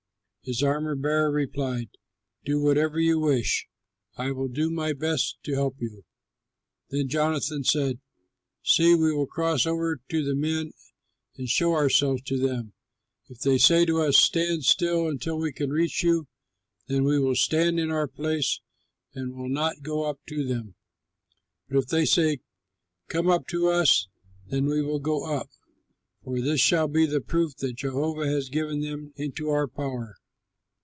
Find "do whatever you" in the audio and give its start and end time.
2.45-3.19